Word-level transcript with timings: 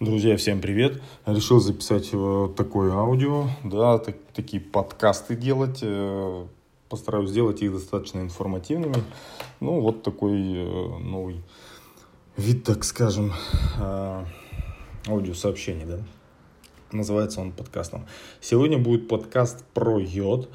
Друзья, 0.00 0.36
всем 0.36 0.60
привет! 0.60 1.00
Решил 1.26 1.60
записать 1.60 2.08
э, 2.12 2.48
такое 2.56 2.92
аудио, 2.92 3.46
да, 3.62 3.98
так, 3.98 4.16
такие 4.34 4.60
подкасты 4.60 5.36
делать. 5.36 5.78
Э, 5.82 6.44
постараюсь 6.88 7.30
сделать 7.30 7.62
их 7.62 7.72
достаточно 7.72 8.18
информативными. 8.18 8.96
Ну, 9.60 9.80
вот 9.80 10.02
такой 10.02 10.32
э, 10.32 10.98
новый 10.98 11.42
вид, 12.36 12.64
так 12.64 12.82
скажем, 12.82 13.32
аудиосообщений, 15.06 15.84
да. 15.84 15.98
Называется 16.90 17.40
он 17.40 17.52
подкастом. 17.52 18.06
Сегодня 18.40 18.78
будет 18.78 19.06
подкаст 19.06 19.64
про 19.72 20.00
йод. 20.00 20.50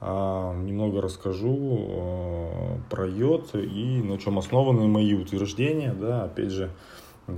Немного 0.00 1.00
расскажу 1.00 2.80
про 2.88 3.06
йод 3.06 3.54
и 3.54 4.02
на 4.02 4.18
чем 4.18 4.38
основаны 4.38 4.86
мои 4.86 5.14
утверждения, 5.14 5.92
да, 5.92 6.24
опять 6.24 6.50
же, 6.50 6.70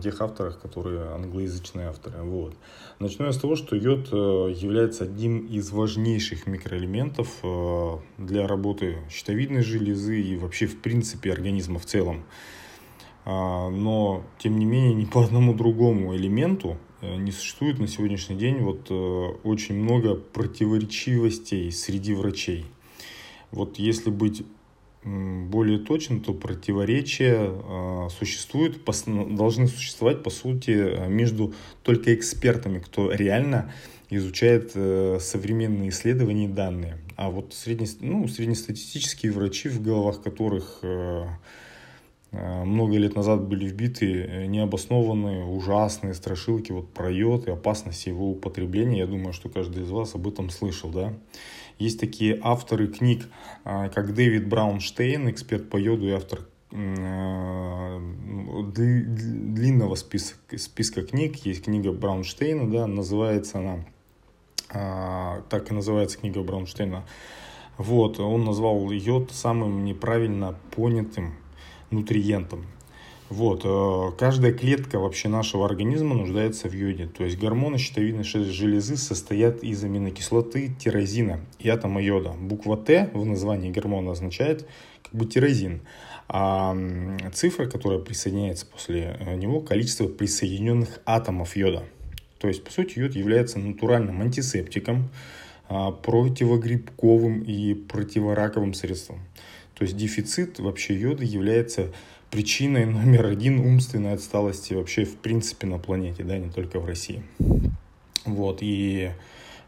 тех 0.00 0.20
авторах, 0.20 0.60
которые 0.60 1.00
англоязычные 1.12 1.88
авторы. 1.88 2.22
Вот. 2.22 2.54
Начну 2.98 3.26
я 3.26 3.32
с 3.32 3.38
того, 3.38 3.56
что 3.56 3.76
йод 3.76 4.08
э, 4.12 4.54
является 4.56 5.04
одним 5.04 5.46
из 5.46 5.70
важнейших 5.70 6.46
микроэлементов 6.46 7.28
э, 7.42 7.98
для 8.18 8.46
работы 8.46 8.98
щитовидной 9.10 9.62
железы 9.62 10.20
и 10.20 10.36
вообще 10.36 10.66
в 10.66 10.80
принципе 10.80 11.32
организма 11.32 11.78
в 11.78 11.86
целом. 11.86 12.24
А, 13.26 13.70
но, 13.70 14.22
тем 14.38 14.58
не 14.58 14.64
менее, 14.64 14.94
ни 14.94 15.04
по 15.04 15.22
одному 15.22 15.54
другому 15.54 16.14
элементу 16.14 16.76
э, 17.00 17.16
не 17.16 17.32
существует 17.32 17.78
на 17.78 17.86
сегодняшний 17.86 18.36
день 18.36 18.58
вот 18.60 18.90
очень 19.44 19.76
много 19.76 20.14
противоречивостей 20.14 21.70
среди 21.70 22.14
врачей. 22.14 22.66
Вот 23.50 23.78
если 23.78 24.10
быть 24.10 24.42
более 25.04 25.78
точно, 25.78 26.20
то 26.20 26.32
противоречия 26.32 27.36
а, 27.38 28.08
существуют, 28.10 28.82
должны 29.06 29.68
существовать, 29.68 30.22
по 30.22 30.30
сути, 30.30 31.08
между 31.08 31.54
только 31.82 32.14
экспертами, 32.14 32.78
кто 32.78 33.12
реально 33.12 33.70
изучает 34.10 34.72
э, 34.74 35.18
современные 35.20 35.90
исследования 35.90 36.44
и 36.44 36.48
данные. 36.48 36.98
А 37.16 37.30
вот 37.30 37.54
средне, 37.54 37.86
ну, 38.00 38.26
среднестатистические 38.28 39.32
врачи, 39.32 39.68
в 39.68 39.82
головах 39.82 40.22
которых 40.22 40.80
э, 40.82 41.24
много 42.64 42.96
лет 42.96 43.14
назад 43.14 43.46
были 43.46 43.66
вбиты 43.66 44.46
необоснованные, 44.48 45.44
ужасные 45.44 46.14
страшилки 46.14 46.72
вот 46.72 46.92
про 46.92 47.10
йод 47.10 47.46
и 47.46 47.50
опасность 47.50 48.06
его 48.06 48.30
употребления. 48.30 48.98
Я 49.00 49.06
думаю, 49.06 49.32
что 49.32 49.48
каждый 49.48 49.84
из 49.84 49.90
вас 49.90 50.14
об 50.14 50.26
этом 50.26 50.50
слышал, 50.50 50.90
да. 50.90 51.14
Есть 51.78 52.00
такие 52.00 52.38
авторы 52.42 52.88
книг, 52.88 53.28
а, 53.64 53.88
как 53.88 54.14
Дэвид 54.14 54.48
Браунштейн, 54.48 55.28
эксперт 55.30 55.68
по 55.68 55.76
йоду 55.76 56.06
и 56.06 56.12
автор 56.12 56.40
э, 56.70 58.00
длинного 58.72 59.94
списка, 59.96 60.56
списка 60.56 61.02
книг. 61.02 61.36
Есть 61.44 61.64
книга 61.64 61.92
Браунштейна, 61.92 62.70
да, 62.70 62.86
называется 62.86 63.58
она, 63.58 63.84
так 65.48 65.70
и 65.70 65.74
называется 65.74 66.18
книга 66.18 66.42
Браунштейна. 66.42 67.04
Вот, 67.76 68.20
он 68.20 68.44
назвал 68.44 68.90
йод 68.90 69.32
самым 69.32 69.84
неправильно 69.84 70.54
понятым 70.76 71.34
нутриентом. 71.94 72.66
Вот, 73.30 73.62
э, 73.64 74.16
каждая 74.18 74.52
клетка 74.52 74.98
вообще 74.98 75.28
нашего 75.28 75.64
организма 75.64 76.14
нуждается 76.14 76.68
в 76.68 76.72
йоде. 76.72 77.06
То 77.06 77.24
есть 77.24 77.38
гормоны 77.38 77.78
щитовидной 77.78 78.24
железы 78.24 78.96
состоят 78.96 79.62
из 79.62 79.82
аминокислоты 79.82 80.74
тирозина 80.78 81.40
и 81.58 81.68
атома 81.68 82.02
йода. 82.02 82.32
Буква 82.38 82.76
Т 82.76 83.10
в 83.14 83.24
названии 83.24 83.70
гормона 83.70 84.12
означает 84.12 84.68
как 85.02 85.14
бы 85.14 85.24
тирозин. 85.24 85.80
А 86.28 86.76
цифра, 87.32 87.66
которая 87.66 87.98
присоединяется 87.98 88.66
после 88.66 89.16
э, 89.18 89.36
него, 89.36 89.60
количество 89.60 90.06
присоединенных 90.06 91.00
атомов 91.06 91.56
йода. 91.56 91.84
То 92.38 92.48
есть, 92.48 92.62
по 92.62 92.70
сути, 92.70 92.98
йод 92.98 93.16
является 93.16 93.58
натуральным 93.58 94.20
антисептиком, 94.20 95.08
а, 95.66 95.92
противогрибковым 95.92 97.40
и 97.40 97.72
противораковым 97.72 98.74
средством. 98.74 99.20
То 99.74 99.84
есть 99.84 99.96
дефицит 99.96 100.58
вообще 100.58 100.94
йода 100.94 101.24
является 101.24 101.92
причиной 102.30 102.84
номер 102.86 103.26
один 103.26 103.60
умственной 103.60 104.14
отсталости 104.14 104.74
вообще 104.74 105.04
в 105.04 105.16
принципе 105.16 105.66
на 105.66 105.78
планете, 105.78 106.24
да, 106.24 106.38
не 106.38 106.50
только 106.50 106.80
в 106.80 106.86
России. 106.86 107.22
Вот, 108.24 108.58
и 108.60 109.10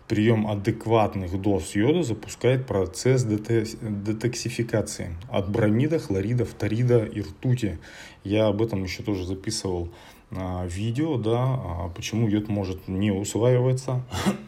прием 0.08 0.46
адекватных 0.46 1.40
доз 1.40 1.74
йода 1.74 2.02
запускает 2.02 2.66
процесс 2.66 3.24
детоксификации 3.24 5.14
от 5.30 5.50
бромида, 5.50 5.98
хлорида, 5.98 6.44
фторида 6.44 7.04
и 7.04 7.22
ртути. 7.22 7.78
Я 8.24 8.46
об 8.46 8.62
этом 8.62 8.82
еще 8.84 9.02
тоже 9.02 9.26
записывал 9.26 9.90
а, 10.30 10.66
видео, 10.66 11.16
да, 11.18 11.38
а, 11.38 11.92
почему 11.94 12.28
йод 12.28 12.48
может 12.48 12.88
не 12.88 13.10
усваиваться. 13.10 14.02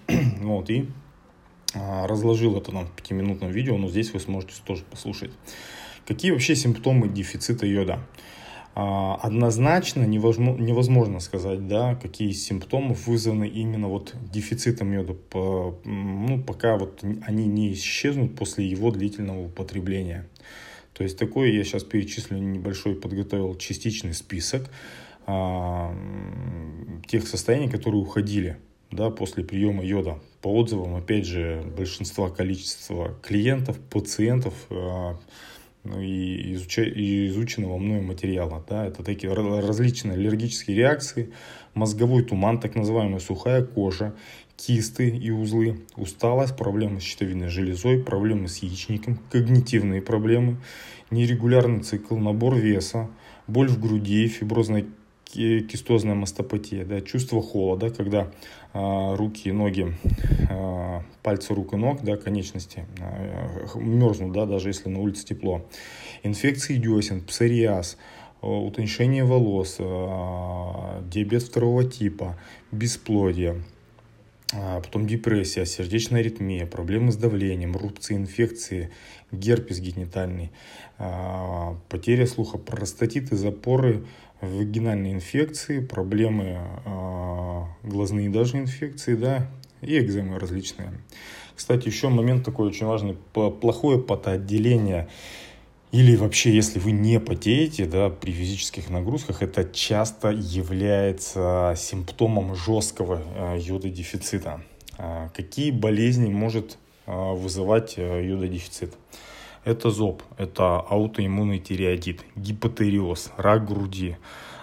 вот, 0.41 0.71
и 0.71 0.89
разложил 2.07 2.57
это 2.57 2.73
на 2.73 2.85
пятиминутном 2.85 3.51
видео, 3.51 3.77
но 3.77 3.89
здесь 3.89 4.13
вы 4.13 4.21
сможете 4.21 4.55
тоже 4.65 4.85
послушать. 4.85 5.31
Какие 6.07 6.31
вообще 6.31 6.57
симптомы 6.57 7.09
дефицита 7.09 7.67
йода? 7.67 8.01
А, 8.81 9.17
однозначно 9.17 10.05
невозможно 10.05 11.19
сказать, 11.19 11.67
да, 11.67 11.97
какие 11.97 12.31
симптомы 12.31 12.95
вызваны 12.95 13.49
именно 13.49 13.89
вот 13.89 14.15
дефицитом 14.33 14.93
йода, 14.93 15.17
ну, 15.85 16.43
пока 16.47 16.79
вот 16.79 17.03
они 17.27 17.47
не 17.47 17.73
исчезнут 17.73 18.37
после 18.37 18.67
его 18.67 18.93
длительного 18.93 19.47
употребления. 19.47 20.29
То 20.93 21.03
есть 21.03 21.19
такой 21.19 21.53
я 21.53 21.65
сейчас 21.65 21.83
перечислю 21.83 22.39
небольшой, 22.39 22.95
подготовил 22.95 23.57
частичный 23.57 24.15
список 24.15 24.71
а, 25.27 25.93
тех 27.09 27.27
состояний, 27.27 27.69
которые 27.69 28.01
уходили 28.01 28.59
да, 28.91 29.11
после 29.11 29.45
приема 29.45 29.85
йода. 29.85 30.19
По 30.41 30.49
отзывам, 30.49 30.95
опять 30.97 31.27
же, 31.27 31.63
большинства 31.77 32.31
количества 32.31 33.15
клиентов, 33.23 33.79
пациентов, 33.91 34.55
ну, 34.71 36.01
и, 36.01 36.55
изуча, 36.55 36.83
изученного 36.85 37.79
мною 37.79 38.03
материала. 38.03 38.65
Да, 38.69 38.87
это 38.87 39.03
такие 39.03 39.33
различные 39.33 40.15
аллергические 40.15 40.77
реакции, 40.77 41.33
мозговой 41.75 42.25
туман, 42.25 42.61
так 42.61 42.75
называемая 42.75 43.21
сухая 43.21 43.65
кожа, 43.65 44.15
кисты 44.57 45.09
и 45.09 45.31
узлы, 45.31 45.81
усталость, 45.97 46.57
проблемы 46.57 47.01
с 47.01 47.05
щитовидной 47.05 47.49
железой, 47.49 48.03
проблемы 48.03 48.49
с 48.49 48.59
яичником, 48.59 49.19
когнитивные 49.31 50.03
проблемы, 50.03 50.59
нерегулярный 51.11 51.83
цикл, 51.83 52.17
набор 52.17 52.57
веса, 52.57 53.09
боль 53.47 53.69
в 53.69 53.81
груди, 53.81 54.27
фиброзная 54.29 54.85
кистозная 55.33 56.15
мастопатия, 56.15 56.85
да, 56.85 57.01
чувство 57.01 57.43
холода, 57.43 57.91
когда 57.91 58.31
а, 58.73 59.17
руки 59.17 59.53
ноги, 59.53 59.95
а, 60.51 61.03
пальцы 61.23 61.55
рук 61.55 61.75
и 61.75 61.77
ног, 61.77 62.03
да, 62.03 62.17
конечности 62.17 62.87
а, 63.01 63.79
мерзнут, 63.79 64.33
да, 64.33 64.47
даже 64.47 64.69
если 64.69 64.89
на 64.89 65.01
улице 65.01 65.27
тепло. 65.27 65.67
Инфекции 66.23 66.77
десен, 66.77 67.21
псориаз, 67.21 67.99
утончение 68.41 69.25
волос, 69.25 69.77
диабет 69.79 71.43
второго 71.43 71.85
типа, 71.85 72.37
бесплодие, 72.71 73.63
потом 74.51 75.07
депрессия, 75.07 75.67
сердечная 75.67 76.21
аритмия, 76.21 76.67
проблемы 76.67 77.13
с 77.13 77.17
давлением, 77.17 77.77
рубцы, 77.77 78.15
инфекции, 78.15 78.91
герпес 79.31 79.79
генитальный, 79.81 80.51
а, 80.99 81.77
потеря 81.89 82.27
слуха, 82.27 82.59
простатиты, 82.59 83.37
запоры, 83.37 84.05
вагинальные 84.41 85.15
инфекции, 85.15 85.81
проблемы 85.81 86.59
а, 86.85 87.67
глазные 87.83 88.31
даже 88.31 88.59
инфекции, 88.59 89.15
да, 89.15 89.51
и 89.81 89.99
экземы 89.99 90.39
различные. 90.39 90.93
Кстати, 91.55 91.89
еще 91.89 92.09
момент 92.09 92.45
такой 92.45 92.69
очень 92.69 92.87
важный, 92.87 93.17
плохое 93.33 93.99
потоотделение 93.99 95.09
или 95.91 96.17
вообще, 96.17 96.55
если 96.55 96.79
вы 96.79 96.91
не 96.91 97.19
потеете 97.19 97.87
да, 97.87 98.11
при 98.11 98.31
физических 98.31 98.91
нагрузках, 98.91 99.43
это 99.43 99.65
часто 99.65 100.29
является 100.29 101.75
симптомом 101.77 102.55
жесткого 102.55 103.23
э, 103.35 103.59
йододефицита. 103.59 104.61
А 104.99 105.31
какие 105.35 105.71
болезни 105.71 106.31
может 106.31 106.77
э, 107.07 107.33
вызывать 107.33 107.95
э, 107.97 108.27
йододефицит? 108.27 108.95
Это 109.65 109.91
зоб, 109.91 110.23
это 110.37 110.81
аутоиммунный 110.81 111.59
тиреодит, 111.59 112.23
гипотериоз, 112.37 113.33
рак 113.37 113.67
груди, 113.67 114.17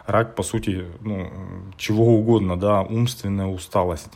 рак, 0.05 0.35
по 0.35 0.43
сути, 0.43 0.85
ну, 1.01 1.27
чего 1.77 2.15
угодно, 2.15 2.57
да, 2.57 2.81
умственная 2.81 3.47
усталость. 3.47 4.11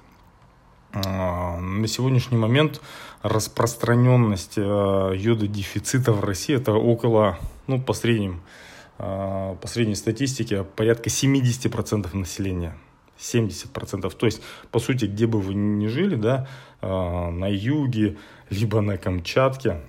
А, 0.92 1.60
на 1.60 1.88
сегодняшний 1.88 2.38
момент 2.38 2.82
распространенность 3.22 4.58
э, 4.58 4.62
йододефицита 4.62 6.12
в 6.12 6.24
России 6.24 6.56
это 6.56 6.74
около, 6.74 7.38
ну, 7.68 7.80
по 7.80 7.94
средним, 7.94 8.42
э, 8.98 9.56
по 9.62 9.68
средней 9.68 9.96
статистике, 9.96 10.64
порядка 10.64 11.10
70% 11.10 12.14
населения. 12.16 12.76
70%. 13.20 14.10
То 14.16 14.26
есть, 14.26 14.42
по 14.72 14.80
сути, 14.80 15.06
где 15.06 15.28
бы 15.28 15.42
вы 15.42 15.54
ни 15.54 15.88
жили, 15.88 16.16
да, 16.16 16.48
э, 16.82 16.88
на 16.88 17.48
юге, 17.52 18.18
либо 18.50 18.82
на 18.82 18.98
Камчатке, 18.98 19.82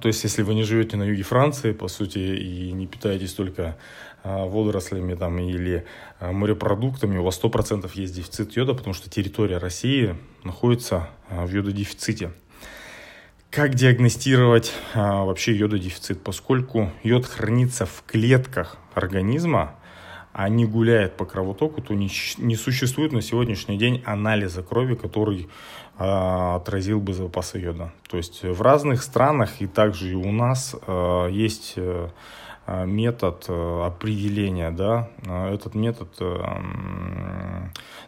то 0.00 0.08
есть, 0.08 0.22
если 0.24 0.42
вы 0.42 0.54
не 0.54 0.62
живете 0.62 0.96
на 0.96 1.02
юге 1.02 1.22
Франции, 1.22 1.72
по 1.72 1.88
сути, 1.88 2.18
и 2.18 2.72
не 2.72 2.86
питаетесь 2.86 3.32
только 3.34 3.76
водорослями 4.24 5.14
там, 5.14 5.38
или 5.38 5.84
морепродуктами, 6.20 7.18
у 7.18 7.24
вас 7.24 7.40
100% 7.42 7.90
есть 7.94 8.14
дефицит 8.14 8.56
йода, 8.56 8.74
потому 8.74 8.94
что 8.94 9.10
территория 9.10 9.58
России 9.58 10.16
находится 10.44 11.08
в 11.28 11.48
йододефиците. 11.48 12.30
Как 13.52 13.74
диагностировать 13.74 14.72
а, 14.94 15.24
вообще 15.24 15.54
йододефицит? 15.54 16.22
Поскольку 16.22 16.90
йод 17.02 17.26
хранится 17.26 17.84
в 17.84 18.02
клетках 18.06 18.78
организма, 18.94 19.74
а 20.32 20.48
не 20.48 20.64
гуляет 20.64 21.18
по 21.18 21.26
кровотоку, 21.26 21.82
то 21.82 21.92
не, 21.92 22.10
не 22.38 22.56
существует 22.56 23.12
на 23.12 23.20
сегодняшний 23.20 23.76
день 23.76 24.02
анализа 24.06 24.62
крови, 24.62 24.94
который 24.94 25.50
а, 25.98 26.56
отразил 26.56 26.98
бы 26.98 27.12
запасы 27.12 27.58
йода. 27.58 27.92
То 28.08 28.16
есть 28.16 28.42
в 28.42 28.62
разных 28.62 29.02
странах 29.02 29.60
и 29.60 29.66
также 29.66 30.12
и 30.12 30.14
у 30.14 30.32
нас 30.32 30.74
а, 30.86 31.28
есть 31.28 31.74
метод 32.86 33.44
а, 33.48 33.86
определения, 33.86 34.70
да, 34.70 35.08
этот 35.24 35.74
метод, 35.74 36.08
а, 36.20 36.60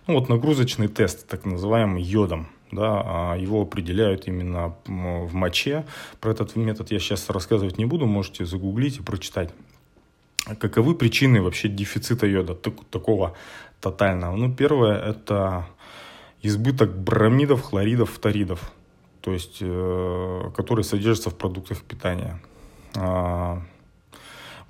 ну 0.07 0.15
вот 0.15 0.29
нагрузочный 0.29 0.89
тест, 0.89 1.27
так 1.29 1.45
называемый 1.45 2.03
йодом 2.03 2.49
да, 2.75 3.03
а 3.05 3.37
его 3.37 3.63
определяют 3.63 4.27
именно 4.27 4.75
в 4.87 5.35
моче. 5.35 5.85
Про 6.21 6.33
этот 6.33 6.57
метод 6.57 6.91
я 6.91 6.99
сейчас 6.99 7.31
рассказывать 7.31 7.79
не 7.79 7.85
буду, 7.85 8.07
можете 8.07 8.45
загуглить 8.45 8.99
и 8.99 9.03
прочитать. 9.03 9.51
Каковы 10.59 10.95
причины 10.95 11.41
вообще 11.41 11.69
дефицита 11.69 12.27
йода, 12.27 12.55
такого 12.55 13.35
тотального? 13.81 14.37
Ну, 14.37 14.53
первое– 14.53 14.99
это 15.11 15.67
избыток 16.43 16.95
бромидов, 16.97 17.63
хлоридов, 17.63 18.11
фторидов, 18.11 18.73
то 19.23 19.33
есть, 19.33 19.59
э, 19.61 20.51
которые 20.55 20.85
содержатся 20.85 21.31
в 21.31 21.37
продуктах 21.37 21.83
питания. 21.83 22.43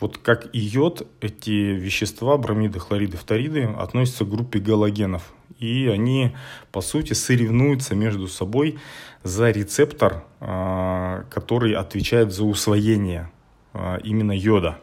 Вот 0.01 0.19
как 0.19 0.55
и 0.55 0.59
йод, 0.59 1.07
эти 1.21 1.51
вещества, 1.51 2.37
бромиды, 2.37 2.79
хлориды, 2.79 3.17
фториды, 3.17 3.65
относятся 3.65 4.25
к 4.25 4.31
группе 4.31 4.59
галогенов. 4.59 5.33
И 5.59 5.87
они, 5.87 6.35
по 6.73 6.81
сути, 6.81 7.13
соревнуются 7.13 7.95
между 7.95 8.29
собой 8.29 8.79
за 9.23 9.51
рецептор, 9.51 10.25
а, 10.41 11.25
который 11.31 11.75
отвечает 11.75 12.33
за 12.33 12.45
усвоение 12.45 13.31
а, 13.73 13.97
именно 14.05 14.33
йода. 14.33 14.79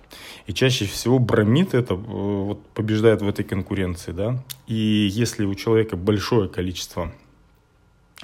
И 0.48 0.54
чаще 0.54 0.86
всего 0.86 1.20
бромид 1.20 1.74
это 1.74 1.94
э, 1.94 1.98
вот, 1.98 2.66
побеждает 2.70 3.22
в 3.22 3.28
этой 3.28 3.46
конкуренции. 3.46 4.12
Да? 4.12 4.44
И 4.68 5.08
если 5.12 5.46
у 5.46 5.56
человека 5.56 5.98
большое 5.98 6.50
количество 6.50 7.12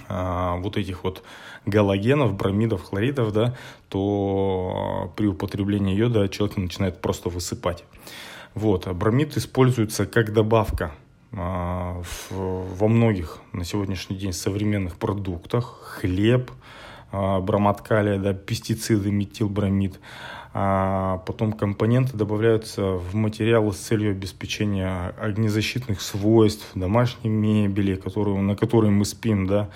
а, 0.07 0.57
вот 0.57 0.77
этих 0.77 1.03
вот 1.03 1.23
галогенов, 1.67 2.33
бромидов, 2.33 2.83
хлоридов, 2.83 3.31
да, 3.33 3.55
то 3.89 5.13
при 5.15 5.27
употреблении 5.27 5.95
йода 5.95 6.27
человек 6.29 6.57
начинает 6.57 7.01
просто 7.01 7.29
высыпать. 7.29 7.83
Вот. 8.55 8.87
А 8.87 8.93
бромид 8.93 9.37
используется 9.37 10.07
как 10.07 10.33
добавка 10.33 10.91
а, 11.31 12.01
во 12.31 12.87
многих 12.87 13.39
на 13.53 13.65
сегодняшний 13.65 14.15
день 14.17 14.33
современных 14.33 14.97
продуктах. 14.97 15.79
Хлеб, 15.99 16.49
а, 17.11 17.39
бромат 17.39 17.81
калия, 17.81 18.17
да, 18.17 18.33
пестициды, 18.33 19.11
метилбромид. 19.11 19.99
А 20.53 21.17
потом 21.27 21.53
компоненты 21.53 22.17
добавляются 22.17 22.93
в 22.93 23.13
материалы 23.13 23.73
с 23.73 23.77
целью 23.77 24.11
обеспечения 24.11 25.13
огнезащитных 25.19 26.01
свойств 26.01 26.71
домашней 26.73 27.29
мебели, 27.29 27.93
которую, 27.93 28.41
на 28.41 28.55
которой 28.55 28.89
мы 28.89 29.05
спим, 29.05 29.45
да, 29.45 29.69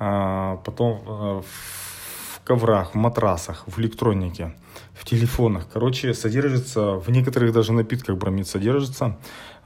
потом 0.00 1.02
э, 1.06 1.42
в 1.42 2.40
коврах, 2.44 2.94
в 2.94 2.94
матрасах, 2.94 3.64
в 3.66 3.78
электронике, 3.78 4.54
в 4.94 5.04
телефонах. 5.04 5.68
Короче, 5.72 6.14
содержится, 6.14 6.94
в 6.94 7.10
некоторых 7.10 7.52
даже 7.52 7.72
напитках 7.72 8.16
бромид 8.16 8.48
содержится, 8.48 9.18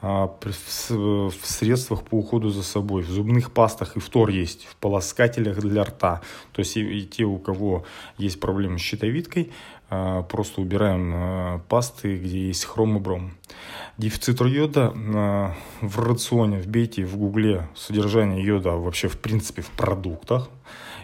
а, 0.06 0.26
в 0.90 1.46
средствах 1.46 2.02
по 2.02 2.16
уходу 2.16 2.50
за 2.50 2.62
собой, 2.62 3.02
в 3.04 3.08
зубных 3.08 3.52
пастах 3.52 3.96
и 3.96 4.00
фтор 4.00 4.28
есть, 4.28 4.66
в 4.66 4.76
полоскателях 4.76 5.60
для 5.60 5.84
рта. 5.84 6.20
То 6.52 6.60
есть 6.60 6.76
и, 6.76 7.06
те, 7.06 7.24
у 7.24 7.38
кого 7.38 7.84
есть 8.18 8.38
проблемы 8.38 8.78
с 8.78 8.82
щитовидкой, 8.82 9.44
а, 9.46 9.52
просто 9.88 10.60
убираем 10.60 11.12
а, 11.14 11.58
пасты, 11.68 12.16
где 12.16 12.48
есть 12.48 12.64
хром 12.64 12.96
и 12.96 13.00
бром. 13.00 13.32
Дефицит 13.98 14.40
йода 14.40 14.92
в 15.80 16.00
рационе, 16.00 16.58
вбейте 16.58 17.04
в 17.04 17.16
гугле 17.16 17.68
содержание 17.74 18.44
йода 18.44 18.72
вообще 18.72 19.08
в 19.08 19.18
принципе 19.18 19.62
в 19.62 19.70
продуктах 19.70 20.48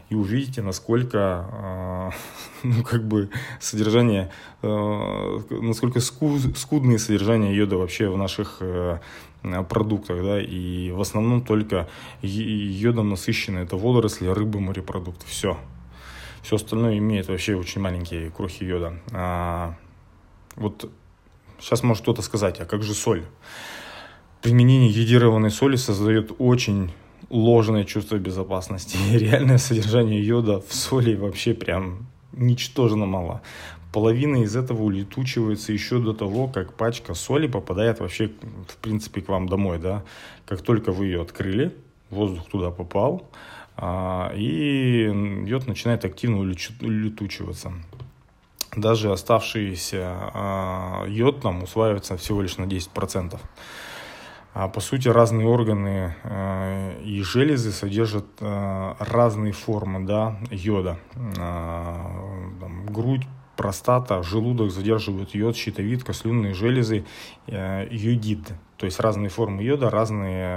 и 0.08 0.16
увидите, 0.16 0.60
насколько, 0.60 2.12
ну, 2.64 2.82
как 2.82 3.06
бы 3.06 3.30
содержание, 3.60 4.30
насколько 4.60 6.00
скудные 6.00 6.98
содержание 6.98 7.56
йода 7.56 7.76
вообще 7.76 8.08
в 8.08 8.18
наших 8.18 8.56
э, 8.60 8.98
продуктах, 9.68 10.22
да, 10.22 10.40
и 10.40 10.90
в 10.90 11.00
основном 11.00 11.42
только 11.42 11.88
йодом 12.22 13.10
насыщены 13.10 13.60
это 13.60 13.76
водоросли, 13.76 14.26
рыбы, 14.26 14.60
морепродукты, 14.60 15.26
все. 15.26 15.56
Все 16.42 16.56
остальное 16.56 16.98
имеет 16.98 17.28
вообще 17.28 17.54
очень 17.54 17.80
маленькие 17.80 18.30
крохи 18.30 18.64
йода. 18.64 18.94
А, 19.12 19.74
вот 20.56 20.90
сейчас 21.58 21.82
может 21.82 22.02
кто-то 22.02 22.22
сказать, 22.22 22.60
а 22.60 22.64
как 22.64 22.82
же 22.82 22.94
соль? 22.94 23.24
Применение 24.42 24.90
йодированной 24.90 25.50
соли 25.50 25.76
создает 25.76 26.32
очень 26.38 26.92
ложное 27.28 27.84
чувство 27.84 28.16
безопасности. 28.16 28.96
И 29.12 29.18
реальное 29.18 29.58
содержание 29.58 30.24
йода 30.24 30.60
в 30.60 30.74
соли 30.74 31.14
вообще 31.14 31.54
прям 31.54 32.06
ничтожно 32.32 33.06
мало. 33.06 33.42
Половина 33.92 34.42
из 34.44 34.54
этого 34.54 34.82
улетучивается 34.84 35.72
еще 35.72 35.98
до 35.98 36.12
того, 36.12 36.46
как 36.46 36.74
пачка 36.74 37.14
соли 37.14 37.48
попадает 37.48 37.98
вообще, 37.98 38.30
в 38.68 38.76
принципе, 38.76 39.20
к 39.20 39.28
вам 39.28 39.48
домой, 39.48 39.78
да. 39.78 40.04
Как 40.46 40.62
только 40.62 40.92
вы 40.92 41.06
ее 41.06 41.22
открыли, 41.22 41.74
воздух 42.08 42.48
туда 42.48 42.70
попал, 42.70 43.28
и 44.34 45.10
йод 45.46 45.66
начинает 45.66 46.04
активно 46.04 46.38
улетучиваться. 46.38 47.72
Даже 48.76 49.10
оставшийся 49.10 50.30
а, 50.32 51.04
йод 51.08 51.40
там 51.40 51.62
усваивается 51.62 52.16
всего 52.16 52.42
лишь 52.42 52.56
на 52.58 52.64
10%. 52.64 53.40
А 54.52 54.68
по 54.68 54.80
сути 54.80 55.08
разные 55.08 55.46
органы 55.46 56.16
э, 56.24 57.02
и 57.04 57.22
железы 57.22 57.70
содержат 57.70 58.26
разные 58.40 59.52
формы 59.52 60.00
да, 60.00 60.38
йода. 60.50 60.98
Грудь, 62.88 63.26
простата, 63.56 64.24
желудок 64.24 64.72
задерживают 64.72 65.36
йод, 65.36 65.56
щитовидка, 65.56 66.12
слюнные 66.12 66.54
железы, 66.54 67.04
йодид. 67.46 68.40
То 68.76 68.86
есть 68.86 68.98
разные 68.98 69.28
формы 69.28 69.62
йода, 69.62 69.88
разные 69.88 70.56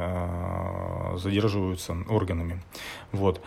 задерживаются 1.17 1.95
органами. 2.09 2.61
Вот. 3.11 3.41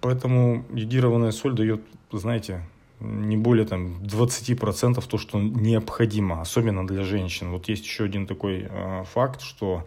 Поэтому 0.00 0.64
йодированная 0.72 1.32
соль 1.32 1.54
дает, 1.54 1.80
знаете, 2.12 2.62
не 3.00 3.36
более 3.36 3.66
там 3.66 4.02
20% 4.02 5.04
то, 5.06 5.18
что 5.18 5.38
необходимо, 5.38 6.40
особенно 6.40 6.86
для 6.86 7.02
женщин. 7.02 7.50
Вот 7.50 7.68
есть 7.68 7.84
еще 7.84 8.04
один 8.04 8.26
такой 8.26 8.66
э, 8.68 9.04
факт, 9.12 9.42
что 9.42 9.84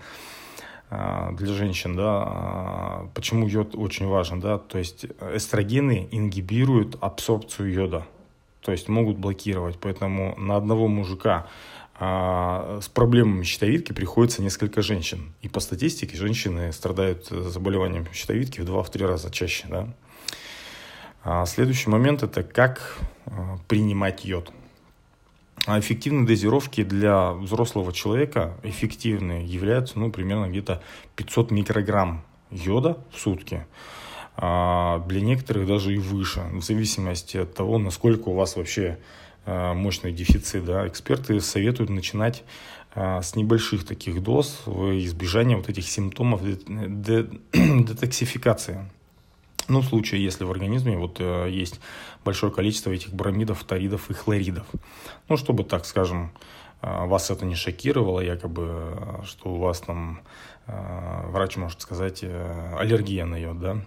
э, 0.89 1.29
для 1.33 1.53
женщин, 1.53 1.95
да, 1.95 3.03
э, 3.05 3.07
почему 3.13 3.47
йод 3.47 3.75
очень 3.75 4.07
важен, 4.07 4.39
да, 4.39 4.57
то 4.57 4.77
есть 4.77 5.05
эстрогены 5.33 6.07
ингибируют 6.11 6.97
абсорбцию 7.01 7.71
йода, 7.71 8.05
то 8.61 8.71
есть 8.71 8.89
могут 8.89 9.17
блокировать, 9.17 9.79
поэтому 9.79 10.35
на 10.37 10.55
одного 10.55 10.87
мужика 10.87 11.47
а 12.01 12.79
с 12.81 12.87
проблемами 12.87 13.43
щитовидки 13.43 13.91
приходится 13.91 14.41
несколько 14.41 14.81
женщин. 14.81 15.33
И 15.41 15.49
по 15.49 15.59
статистике 15.59 16.15
женщины 16.15 16.71
страдают 16.71 17.27
заболеванием 17.27 18.07
щитовидки 18.13 18.61
в 18.61 18.63
2-3 18.63 19.05
раза 19.05 19.29
чаще. 19.29 19.67
Да? 19.67 19.87
А 21.25 21.45
следующий 21.45 21.89
момент– 21.89 22.23
это 22.23 22.41
как 22.43 22.97
а, 23.25 23.57
принимать 23.67 24.23
йод. 24.23 24.53
А 25.65 25.77
эффективные 25.77 26.25
дозировки 26.25 26.83
для 26.83 27.33
взрослого 27.33 27.91
человека 27.91 28.55
эффективные 28.63 29.45
являются 29.45 29.99
ну, 29.99 30.09
примерно 30.09 30.47
где-то 30.49 30.81
500 31.17 31.51
микрограмм 31.51 32.23
йода 32.49 32.97
в 33.11 33.19
сутки. 33.19 33.65
Для 34.37 35.21
некоторых 35.21 35.67
даже 35.67 35.93
и 35.93 35.97
выше, 35.97 36.39
в 36.53 36.63
зависимости 36.63 37.35
от 37.35 37.53
того, 37.53 37.77
насколько 37.77 38.29
у 38.29 38.35
вас 38.35 38.55
вообще 38.55 38.97
Э, 38.97 38.97
мощный 39.73 40.11
дефицит, 40.11 40.65
да, 40.65 40.87
эксперты 40.87 41.39
советуют 41.41 41.89
начинать 41.89 42.43
э, 42.93 43.21
с 43.21 43.35
небольших 43.35 43.85
таких 43.85 44.21
доз 44.21 44.61
в 44.65 44.97
избежание 44.99 45.57
вот 45.57 45.69
этих 45.69 45.87
симптомов 45.87 46.41
детоксификации. 47.53 48.89
Ну, 49.67 49.81
в 49.81 49.85
случае, 49.85 50.23
если 50.23 50.43
в 50.43 50.51
организме 50.51 50.97
вот 50.97 51.17
э, 51.19 51.49
есть 51.49 51.79
большое 52.25 52.51
количество 52.51 52.91
этих 52.91 53.13
бромидов, 53.13 53.59
фторидов 53.59 54.09
и 54.09 54.13
хлоридов. 54.13 54.65
Ну, 55.29 55.37
чтобы, 55.37 55.63
так 55.63 55.85
скажем, 55.85 56.31
вас 56.81 57.29
это 57.29 57.45
не 57.45 57.55
шокировало, 57.55 58.21
якобы, 58.21 59.21
что 59.25 59.49
у 59.49 59.59
вас 59.59 59.81
там 59.81 60.21
врач 60.65 61.57
может 61.57 61.81
сказать 61.81 62.23
аллергия 62.23 63.25
на 63.25 63.35
йод, 63.35 63.59
да. 63.59 63.77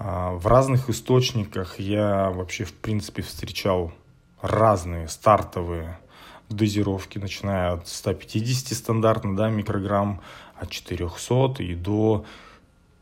В 0.00 0.44
разных 0.48 0.90
источниках 0.90 1.78
я 1.78 2.30
вообще, 2.30 2.64
в 2.64 2.72
принципе, 2.72 3.22
встречал 3.22 3.92
разные 4.40 5.08
стартовые 5.08 5.98
дозировки, 6.48 7.18
начиная 7.18 7.72
от 7.72 7.88
150 7.88 8.76
стандартно, 8.76 9.36
да, 9.36 9.50
микрограмм, 9.50 10.20
от 10.56 10.70
400 10.70 11.62
и 11.62 11.74
до, 11.74 12.24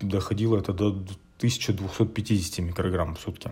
доходило 0.00 0.58
это 0.58 0.72
до 0.72 0.88
1250 0.88 2.58
микрограмм 2.60 3.14
в 3.14 3.20
сутки. 3.20 3.50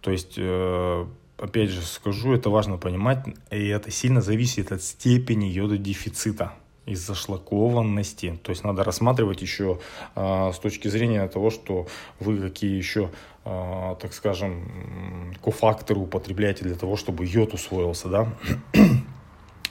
То 0.00 0.10
есть, 0.10 0.34
э, 0.36 1.06
опять 1.38 1.70
же 1.70 1.82
скажу, 1.82 2.32
это 2.32 2.50
важно 2.50 2.76
понимать, 2.76 3.24
и 3.50 3.68
это 3.68 3.90
сильно 3.90 4.20
зависит 4.20 4.72
от 4.72 4.82
степени 4.82 5.46
йододефицита 5.46 6.54
из-за 6.86 7.14
шлакованности. 7.14 8.38
То 8.42 8.50
есть 8.50 8.64
надо 8.64 8.84
рассматривать 8.84 9.42
еще 9.42 9.78
э, 10.16 10.50
с 10.52 10.58
точки 10.58 10.88
зрения 10.88 11.26
того, 11.28 11.50
что 11.50 11.86
вы 12.18 12.38
какие 12.38 12.76
еще, 12.76 13.10
э, 13.44 13.96
так 14.00 14.12
скажем, 14.12 15.34
кофакторы 15.42 16.00
употребляете 16.00 16.64
для 16.64 16.74
того, 16.74 16.96
чтобы 16.96 17.26
йод 17.26 17.54
усвоился, 17.54 18.08
да. 18.08 18.28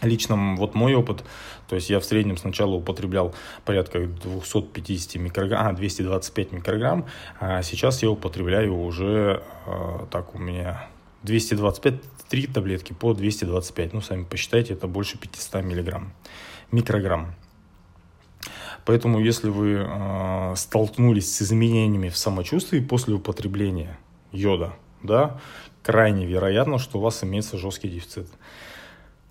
Лично 0.01 0.55
вот 0.55 0.75
мой 0.75 0.95
опыт, 0.95 1.25
то 1.67 1.75
есть 1.75 1.89
я 1.89 1.99
в 1.99 2.05
среднем 2.05 2.37
сначала 2.37 2.75
употреблял 2.75 3.35
порядка 3.65 3.99
250 3.99 5.15
микрограмм, 5.15 5.67
а, 5.67 5.73
225 5.73 6.51
микрограмм, 6.53 7.05
а 7.41 7.61
сейчас 7.63 8.01
я 8.01 8.09
употребляю 8.09 8.79
уже, 8.79 9.43
э, 9.65 10.05
так 10.09 10.35
у 10.35 10.39
меня 10.39 10.87
225, 11.23 11.95
3 12.29 12.47
таблетки 12.47 12.93
по 12.93 13.13
225, 13.13 13.93
ну 13.93 13.99
сами 13.99 14.23
посчитайте, 14.23 14.73
это 14.73 14.87
больше 14.87 15.17
500 15.17 15.63
миллиграмм 15.63 16.13
микрограмм. 16.71 17.33
Поэтому, 18.85 19.19
если 19.19 19.49
вы 19.49 19.85
э, 19.87 20.53
столкнулись 20.55 21.35
с 21.35 21.41
изменениями 21.41 22.09
в 22.09 22.17
самочувствии 22.17 22.79
после 22.79 23.13
употребления 23.13 23.99
йода, 24.31 24.73
да, 25.03 25.39
крайне 25.83 26.25
вероятно, 26.25 26.79
что 26.79 26.97
у 26.97 27.01
вас 27.01 27.23
имеется 27.23 27.57
жесткий 27.57 27.89
дефицит. 27.89 28.27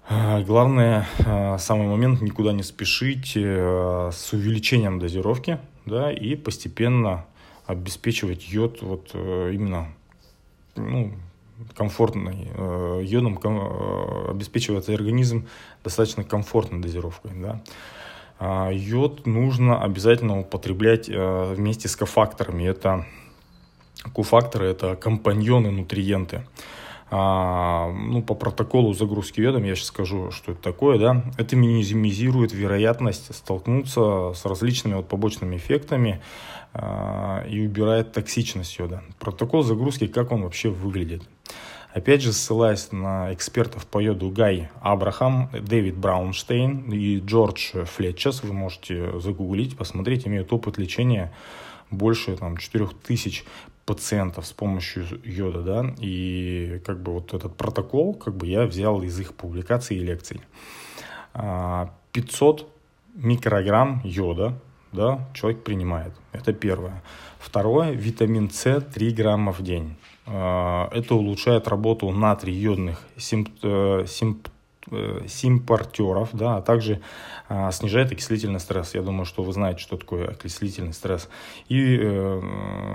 Э, 0.09 0.42
главное, 0.45 1.07
э, 1.18 1.59
самый 1.59 1.88
момент 1.88 2.21
никуда 2.21 2.52
не 2.52 2.62
спешить 2.62 3.33
э, 3.37 4.11
с 4.12 4.33
увеличением 4.33 4.99
дозировки, 4.99 5.59
да, 5.87 6.12
и 6.12 6.37
постепенно 6.37 7.26
обеспечивать 7.66 8.49
йод 8.49 8.80
вот 8.83 9.11
э, 9.14 9.50
именно 9.54 9.88
ну, 10.76 11.12
комфортной, 11.74 12.48
э, 12.54 13.00
йодом 13.04 13.38
э, 13.42 14.30
обеспечивается 14.30 14.94
организм 14.94 15.46
достаточно 15.84 16.24
комфортной 16.24 16.80
дозировкой. 16.80 17.32
Да? 17.34 17.60
А 18.38 18.70
йод 18.70 19.26
нужно 19.26 19.82
обязательно 19.82 20.38
употреблять 20.38 21.08
э, 21.08 21.54
вместе 21.54 21.88
с 21.88 21.96
кофакторами. 21.96 22.64
Это 22.64 23.06
кофакторы– 24.14 24.66
это 24.68 24.96
компаньоны, 24.96 25.70
нутриенты. 25.70 26.46
А, 27.10 27.90
ну, 27.90 28.22
по 28.22 28.34
протоколу 28.34 28.92
загрузки 28.92 29.40
йодом, 29.40 29.64
я 29.64 29.74
сейчас 29.74 29.88
скажу, 29.88 30.30
что 30.30 30.52
это 30.52 30.60
такое, 30.60 30.98
да, 30.98 31.24
это 31.38 31.56
минимизирует 31.56 32.52
вероятность 32.52 33.34
столкнуться 33.34 34.32
с 34.34 34.44
различными 34.44 34.94
вот 34.94 35.08
побочными 35.08 35.56
эффектами 35.56 36.20
а, 36.74 37.44
и 37.48 37.64
убирает 37.64 38.12
токсичность 38.12 38.78
йода. 38.78 39.02
Протокол 39.18 39.62
загрузки, 39.62 40.06
как 40.06 40.32
он 40.32 40.42
вообще 40.42 40.68
выглядит. 40.68 41.22
Опять 41.94 42.20
же, 42.20 42.34
ссылаясь 42.34 42.92
на 42.92 43.32
экспертов 43.32 43.86
по 43.86 43.98
йоду 43.98 44.30
Гай 44.30 44.68
Абрахам, 44.82 45.48
Дэвид 45.52 45.96
Браунштейн 45.96 46.92
и 46.92 47.18
Джордж 47.20 47.72
Флетчес, 47.84 48.42
вы 48.42 48.52
можете 48.52 49.18
загуглить, 49.18 49.78
посмотреть, 49.78 50.26
имеют 50.26 50.52
опыт 50.52 50.76
лечения 50.76 51.32
больше 51.90 52.36
там, 52.36 52.58
4000 52.58 53.44
пациентов 53.88 54.47
с 54.47 54.52
помощью 54.52 55.07
йода, 55.25 55.62
да, 55.62 55.95
и 55.99 56.78
как 56.85 57.02
бы 57.02 57.12
вот 57.12 57.33
этот 57.33 57.57
протокол, 57.57 58.12
как 58.12 58.37
бы 58.37 58.47
я 58.47 58.66
взял 58.66 59.02
из 59.02 59.18
их 59.18 59.33
публикаций 59.33 59.97
и 59.97 60.00
лекций. 60.00 60.42
500 61.33 61.35
а, 62.12 62.64
микрограмм 63.14 64.02
йода, 64.04 64.61
да, 64.92 65.26
человек 65.33 65.64
принимает. 65.64 66.12
Это 66.33 66.52
первое. 66.52 67.02
Второе, 67.38 67.92
витамин 67.92 68.50
С 68.50 68.78
3 68.80 69.11
грамма 69.12 69.52
в 69.52 69.62
день. 69.62 69.97
А, 70.26 70.90
это 70.92 71.14
улучшает 71.14 71.66
работу 71.66 72.11
натрий-йодных 72.11 73.02
симп, 73.16 73.49
э, 73.62 74.04
симп, 74.07 74.49
симпортеров, 75.26 76.30
да, 76.33 76.57
а 76.57 76.62
также 76.62 77.00
а, 77.49 77.71
снижает 77.73 78.12
окислительный 78.12 78.61
стресс. 78.61 78.95
Я 78.95 79.02
думаю, 79.02 79.25
что 79.25 79.42
вы 79.42 79.52
знаете, 79.52 79.80
что 79.80 79.97
такое 79.97 80.28
окислительный 80.28 80.92
стресс. 80.92 81.28
И 81.68 81.97
э, 81.97 82.40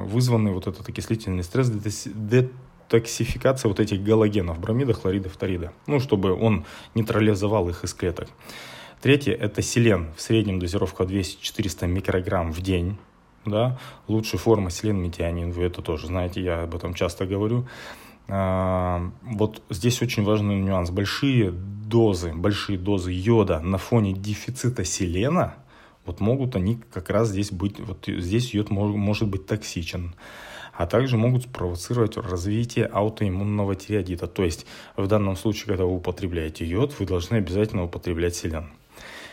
вызванный 0.05 0.51
вот 0.51 0.67
этот 0.67 0.87
окислительный 0.87 1.43
стресс 1.43 1.69
детоксификация 1.69 3.69
вот 3.69 3.79
этих 3.79 4.03
галогенов, 4.03 4.59
бромида, 4.59 4.93
хлорида, 4.93 5.29
фторида, 5.29 5.73
ну, 5.87 5.99
чтобы 5.99 6.33
он 6.33 6.65
нейтрализовал 6.95 7.69
их 7.69 7.83
из 7.83 7.93
клеток. 7.93 8.29
Третье– 9.01 9.33
это 9.39 9.61
селен. 9.61 10.13
В 10.15 10.21
среднем 10.21 10.59
дозировка 10.59 11.03
200-400 11.03 11.87
микрограмм 11.87 12.53
в 12.53 12.61
день 12.61 12.97
да, 13.45 13.77
лучшая 14.07 14.39
форма 14.39 14.69
селен 14.69 14.97
метионин, 14.97 15.51
вы 15.51 15.63
это 15.63 15.81
тоже 15.81 16.07
знаете, 16.07 16.41
я 16.41 16.63
об 16.63 16.75
этом 16.75 16.93
часто 16.93 17.25
говорю. 17.25 17.67
А, 18.27 19.11
вот 19.21 19.61
здесь 19.69 20.01
очень 20.01 20.23
важный 20.23 20.59
нюанс. 20.59 20.89
Большие 20.89 21.51
дозы, 21.51 22.33
большие 22.33 22.77
дозы 22.77 23.11
йода 23.11 23.59
на 23.59 23.77
фоне 23.77 24.13
дефицита 24.13 24.83
селена, 24.83 25.55
вот 26.05 26.19
могут 26.19 26.55
они 26.55 26.81
как 26.91 27.09
раз 27.09 27.29
здесь 27.29 27.51
быть, 27.51 27.79
вот 27.79 28.05
здесь 28.07 28.53
йод 28.53 28.69
может, 28.69 29.27
быть 29.27 29.45
токсичен 29.45 30.15
а 30.75 30.87
также 30.87 31.17
могут 31.17 31.43
спровоцировать 31.43 32.17
развитие 32.17 32.87
аутоиммунного 32.87 33.75
тиреодита. 33.75 34.25
То 34.27 34.43
есть 34.43 34.65
в 34.97 35.05
данном 35.05 35.35
случае, 35.35 35.67
когда 35.67 35.85
вы 35.85 35.95
употребляете 35.95 36.65
йод, 36.65 36.95
вы 36.97 37.05
должны 37.05 37.35
обязательно 37.35 37.83
употреблять 37.83 38.35
селен. 38.35 38.71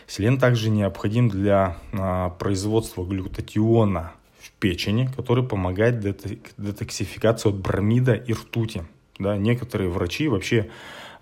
Селен 0.06 0.38
также 0.38 0.70
необходим 0.70 1.28
для 1.28 1.78
а, 1.92 2.30
производства 2.30 3.04
глютатиона 3.04 4.12
в 4.40 4.50
печени, 4.52 5.08
который 5.16 5.44
помогает 5.44 6.00
детоксификации 6.00 7.50
от 7.50 7.56
бромида 7.56 8.14
и 8.14 8.32
ртути. 8.32 8.84
Да, 9.18 9.36
некоторые 9.36 9.90
врачи 9.90 10.28
вообще 10.28 10.70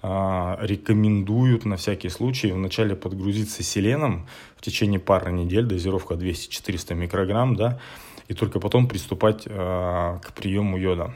а, 0.02 0.56
рекомендуют 0.60 1.64
на 1.64 1.76
всякий 1.76 2.10
случай 2.10 2.52
вначале 2.52 2.94
подгрузиться 2.94 3.64
селеном 3.64 4.28
в 4.56 4.62
течение 4.62 5.00
пары 5.00 5.32
недель, 5.32 5.64
дозировка 5.66 6.14
200-400 6.14 6.94
микрограмм, 6.94 7.56
да, 7.56 7.80
и 8.28 8.34
только 8.34 8.60
потом 8.60 8.86
приступать 8.86 9.42
а, 9.46 10.20
к 10.20 10.32
приему 10.34 10.78
йода. 10.78 11.12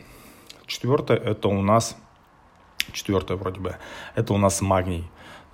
Четвертое, 0.67 1.17
это 1.17 1.47
у 1.49 1.63
нас, 1.63 1.97
четвертое 2.93 3.37
вроде 3.37 3.61
бы, 3.61 3.77
это 4.17 4.33
у 4.33 4.39
нас 4.39 4.61
магний. 4.61 5.05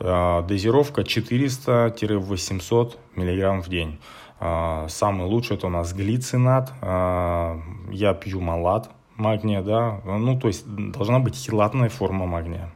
А, 0.01 0.41
дозировка 0.43 1.03
400-800 1.03 2.97
мг 3.15 3.63
в 3.63 3.69
день. 3.69 3.99
А, 4.41 4.87
самый 4.89 5.27
лучший 5.27 5.57
это 5.57 5.67
у 5.67 5.71
нас 5.71 5.93
глицинат. 5.93 6.73
А, 6.81 7.61
я 7.91 8.15
пью 8.15 8.41
малат 8.41 8.91
магния, 9.17 9.63
да. 9.63 10.01
Ну, 10.05 10.39
то 10.39 10.49
есть 10.49 10.65
должна 10.67 11.19
быть 11.19 11.35
хилатная 11.35 11.89
форма 11.89 12.27
магния. 12.27 12.71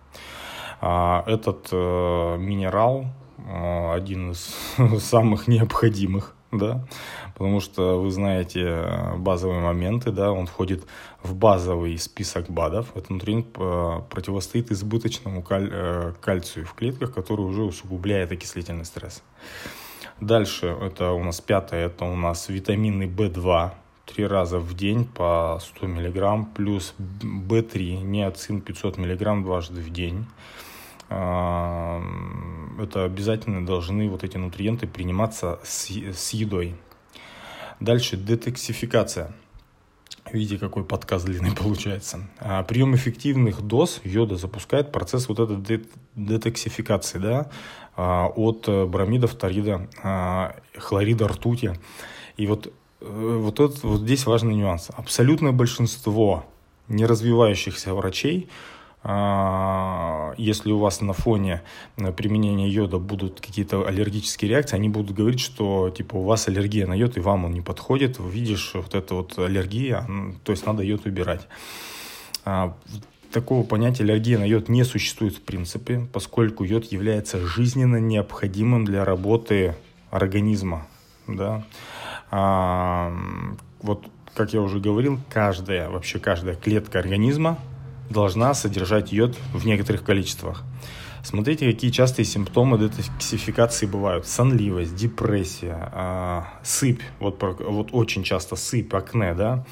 Этот 0.81 1.69
э, 1.71 2.37
минерал 2.38 3.07
один 3.47 4.33
из 4.33 4.52
самых 5.00 5.47
необходимых 5.47 6.35
да, 6.52 6.87
потому 7.35 7.61
что 7.61 8.00
вы 8.00 8.11
знаете 8.11 8.61
э, 8.61 9.16
базовые 9.16 9.61
моменты, 9.61 10.12
да, 10.12 10.31
он 10.31 10.47
входит 10.47 10.85
в 11.23 11.35
базовый 11.35 11.99
список 11.99 12.50
БАДов. 12.50 12.95
Этот 12.95 13.11
нутриент 13.11 13.47
э, 13.59 14.00
противостоит 14.11 14.71
избыточному 14.71 15.42
каль- 15.42 15.71
э, 15.73 16.12
кальцию 16.21 16.66
в 16.66 16.75
клетках, 16.75 17.14
который 17.14 17.40
уже 17.40 17.62
усугубляет 17.62 18.33
окислительный 18.33 18.85
стресс. 18.85 19.23
Дальше, 20.23 20.67
это 20.67 21.11
у 21.11 21.25
нас 21.25 21.41
пятое, 21.41 21.87
это 21.87 22.05
у 22.05 22.14
нас 22.14 22.49
витамины 22.49 23.05
В2, 23.05 23.71
три 24.07 24.25
раза 24.25 24.61
в 24.61 24.73
день 24.75 25.05
по 25.05 25.59
100 25.61 25.87
мг, 25.88 26.47
плюс 26.55 26.95
В3, 26.99 28.02
неоцин 28.02 28.61
500 28.61 28.99
мг 28.99 29.43
дважды 29.43 29.81
в 29.81 29.91
день 29.91 30.26
это 31.11 33.05
обязательно 33.05 33.67
должны 33.67 34.09
вот 34.09 34.25
эти 34.25 34.37
нутриенты 34.37 34.87
приниматься 34.87 35.61
с, 35.62 35.91
едой. 36.33 36.75
Дальше 37.81 38.17
детоксификация. 38.17 39.35
Видите, 40.33 40.57
какой 40.59 40.85
подкаст 40.85 41.26
длинный 41.26 41.55
получается. 41.57 42.21
А, 42.38 42.62
прием 42.62 42.95
эффективных 42.95 43.61
доз 43.61 44.00
йода 44.05 44.37
запускает 44.37 44.93
процесс 44.93 45.29
вот 45.29 45.41
этой 45.41 45.85
детоксификации 46.14 47.19
да, 47.19 47.38
а, 47.41 47.50
от 47.97 48.69
бромида, 48.89 49.27
фторида, 49.27 49.89
а, 50.03 50.57
хлорида, 50.77 51.29
ртути. 51.29 51.73
И 52.37 52.47
вот, 52.47 52.73
э, 53.01 53.39
вот, 53.41 53.61
этот, 53.61 53.83
вот 53.83 54.01
здесь 54.01 54.27
важный 54.27 54.55
нюанс. 54.55 54.91
Абсолютное 54.97 55.53
большинство 55.53 56.45
неразвивающихся 56.89 57.95
врачей 57.95 58.49
а, 59.05 60.33
если 60.37 60.71
у 60.71 60.79
вас 60.79 61.01
на 61.01 61.13
фоне 61.13 61.63
э, 61.97 62.13
применения 62.13 62.69
йода 62.69 62.99
будут 62.99 63.41
какие-то 63.41 63.85
аллергические 63.85 64.49
реакции, 64.51 64.77
они 64.77 64.89
будут 64.89 65.17
говорить, 65.17 65.41
что 65.41 65.91
типа 65.91 66.17
у 66.17 66.23
вас 66.23 66.47
аллергия 66.47 66.87
на 66.87 66.95
йод, 66.95 67.17
и 67.17 67.21
вам 67.21 67.45
он 67.45 67.53
не 67.53 67.61
подходит, 67.61 68.19
видишь, 68.21 68.73
вот 68.75 68.95
эта 68.95 69.17
вот 69.17 69.37
аллергия, 69.39 70.07
то 70.45 70.53
есть 70.53 70.65
надо 70.67 70.85
йод 70.85 71.05
убирать. 71.05 71.49
Такого 73.33 73.65
понятия 73.65 74.05
аллергия 74.05 74.39
на 74.39 74.45
йод 74.45 74.69
не 74.69 74.85
существует 74.85 75.37
в 75.37 75.41
принципе, 75.41 76.07
поскольку 76.12 76.65
йод 76.65 76.85
является 76.93 77.39
жизненно 77.39 77.97
необходимым 77.97 78.85
для 78.85 79.07
работы 79.07 79.75
организма. 80.11 80.87
Да? 81.27 81.65
А, 82.31 83.11
вот, 83.81 84.07
как 84.35 84.53
я 84.53 84.61
уже 84.61 84.81
говорил, 84.81 85.19
каждая, 85.31 85.89
вообще 85.89 86.19
каждая 86.19 86.57
клетка 86.57 86.99
организма 86.99 87.59
должна 88.11 88.53
содержать 88.53 89.12
йод 89.12 89.39
в 89.55 89.65
некоторых 89.65 90.05
количествах. 90.05 90.62
Смотрите, 91.25 91.73
какие 91.73 91.91
частые 91.91 92.27
симптомы 92.27 92.79
детоксификации 92.79 93.87
бывают. 93.87 94.27
Сонливость, 94.27 94.95
депрессия, 94.97 95.91
э, 95.93 96.43
сыпь, 96.65 97.01
вот, 97.21 97.41
вот 97.41 97.91
очень 97.93 98.25
часто 98.25 98.57
сыпь, 98.57 98.93
акне, 98.93 99.33
да. 99.35 99.65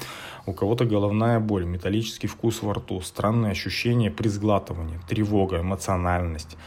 У 0.45 0.53
кого-то 0.53 0.85
головная 0.85 1.39
боль, 1.39 1.65
металлический 1.65 2.27
вкус 2.27 2.63
во 2.63 2.73
рту, 2.73 3.01
странные 3.01 3.51
ощущения 3.51 4.09
при 4.09 4.27
сглатывании, 4.27 4.99
тревога, 5.07 5.61
эмоциональность, 5.61 6.57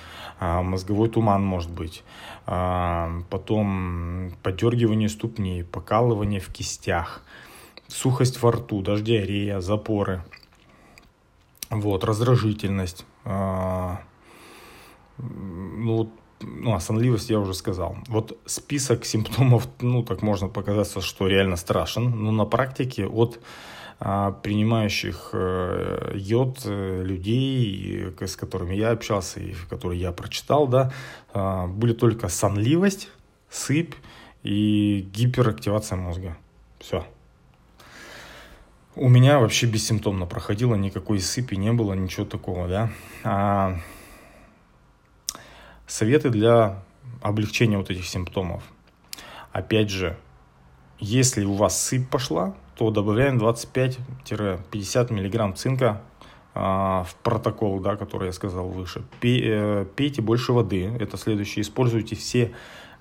э, 0.40 0.62
мозговой 0.62 1.08
туман 1.08 1.44
может 1.44 1.70
быть. 1.70 2.04
Э, 2.46 3.22
потом 3.30 4.32
подергивание 4.42 5.08
ступней, 5.08 5.64
покалывание 5.64 6.40
в 6.40 6.52
кистях, 6.52 7.22
сухость 7.88 8.40
во 8.42 8.52
рту, 8.52 8.82
даже 8.82 9.02
диарея, 9.02 9.60
запоры. 9.60 10.22
Вот, 11.70 12.04
раздражительность, 12.04 13.04
ну, 15.18 16.10
ну, 16.46 16.74
а 16.74 16.80
я 17.28 17.38
уже 17.40 17.54
сказал. 17.54 17.96
Вот 18.08 18.38
список 18.46 19.04
симптомов, 19.04 19.68
ну, 19.80 20.02
так 20.02 20.22
можно 20.22 20.48
показаться, 20.48 21.00
что 21.00 21.26
реально 21.26 21.56
страшен, 21.56 22.10
но 22.10 22.30
на 22.30 22.44
практике 22.44 23.06
от 23.06 23.40
а, 24.00 24.32
принимающих 24.32 25.30
э, 25.32 26.12
йод 26.14 26.62
э, 26.64 27.02
людей, 27.04 28.12
с 28.20 28.36
которыми 28.36 28.74
я 28.74 28.90
общался 28.90 29.40
и 29.40 29.54
которые 29.70 30.00
я 30.00 30.12
прочитал, 30.12 30.66
да, 30.66 30.92
а, 31.32 31.66
были 31.68 31.92
только 31.92 32.28
сонливость, 32.28 33.08
сыпь 33.48 33.94
и 34.42 35.08
гиперактивация 35.12 35.96
мозга. 35.96 36.36
Все. 36.80 37.06
У 38.96 39.08
меня 39.08 39.38
вообще 39.38 39.66
бессимптомно 39.66 40.26
проходило, 40.26 40.74
никакой 40.74 41.18
сыпи 41.20 41.54
не 41.54 41.72
было, 41.72 41.94
ничего 41.94 42.26
такого, 42.26 42.68
да. 42.68 42.90
А 43.24 43.78
Советы 45.86 46.30
для 46.30 46.82
облегчения 47.20 47.78
вот 47.78 47.90
этих 47.90 48.06
симптомов. 48.06 48.62
Опять 49.52 49.90
же, 49.90 50.16
если 50.98 51.44
у 51.44 51.54
вас 51.54 51.80
сыпь 51.80 52.08
пошла, 52.08 52.54
то 52.76 52.90
добавляем 52.90 53.38
25-50 53.38 55.12
мг 55.12 55.56
цинка 55.56 56.02
а, 56.54 57.04
в 57.04 57.14
протокол, 57.16 57.80
да, 57.80 57.96
который 57.96 58.26
я 58.26 58.32
сказал 58.32 58.68
выше. 58.68 59.02
Э, 59.22 59.86
пейте 59.96 60.22
больше 60.22 60.52
воды, 60.52 60.84
это 61.00 61.16
следующее. 61.16 61.62
Используйте 61.62 62.16
все 62.16 62.52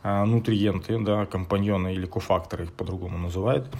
а, 0.03 0.25
нутриенты, 0.25 0.99
да, 0.99 1.25
компаньоны 1.25 1.93
или 1.93 2.05
кофакторы 2.05 2.65
их 2.65 2.73
по-другому 2.73 3.17
называют. 3.17 3.73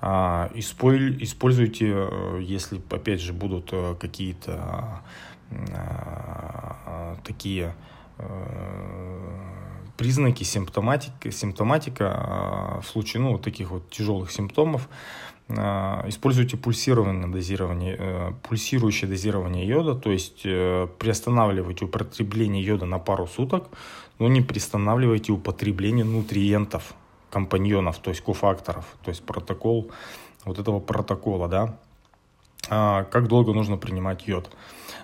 А, 0.00 0.50
используйте, 0.54 1.92
э, 1.92 2.40
если 2.42 2.80
опять 2.90 3.20
же 3.20 3.32
будут 3.32 3.70
э, 3.72 3.94
какие-то 3.98 5.00
такие 7.22 7.72
признаки, 9.96 10.44
симптоматика, 10.44 11.30
симптоматика 11.30 12.14
а, 12.14 12.80
в 12.80 12.86
случае 12.86 13.22
ну, 13.22 13.32
вот 13.32 13.42
таких 13.42 13.70
вот 13.70 13.88
тяжелых 13.90 14.30
симптомов. 14.30 14.88
А, 15.48 16.04
используйте 16.08 16.56
пульсированное 16.56 17.28
дозирование, 17.28 17.96
э, 17.98 18.32
пульсирующее 18.42 19.08
дозирование 19.08 19.66
йода, 19.66 19.94
то 19.94 20.10
есть 20.10 20.42
э, 20.44 20.88
приостанавливайте 20.98 21.84
употребление 21.84 22.64
йода 22.64 22.84
на 22.84 22.98
пару 22.98 23.28
суток, 23.28 23.68
но 24.18 24.26
не 24.26 24.40
приостанавливайте 24.40 25.30
употребление 25.30 26.04
нутриентов, 26.04 26.94
компаньонов, 27.30 27.98
то 27.98 28.10
есть 28.10 28.22
кофакторов, 28.22 28.84
то 29.04 29.10
есть 29.10 29.24
протокол 29.24 29.90
вот 30.44 30.58
этого 30.58 30.80
протокола, 30.80 31.46
да. 31.48 31.76
А, 32.68 33.04
как 33.04 33.28
долго 33.28 33.52
нужно 33.52 33.76
принимать 33.76 34.26
йод? 34.26 34.50